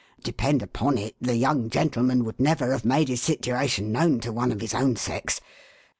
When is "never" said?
2.39-2.71